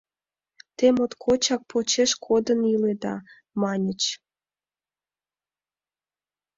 Те 0.77 0.85
моткочак 0.95 1.61
почеш 1.71 2.11
кодын 2.25 2.59
иледа,— 2.73 3.15
маньыч. 3.61 4.01